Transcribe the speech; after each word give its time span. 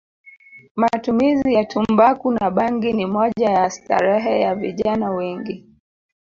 Matumizi 0.75 1.53
ya 1.53 1.65
tumbaku 1.65 2.31
na 2.31 2.49
bangi 2.51 2.93
ni 2.93 3.05
moja 3.05 3.49
ya 3.49 3.69
starehe 3.69 4.39
ya 4.41 4.55
vijna 4.55 5.11
wengi 5.11 5.65